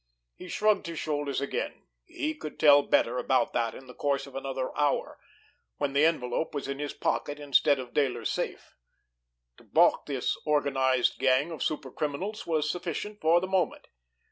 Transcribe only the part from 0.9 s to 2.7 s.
shoulders again. He could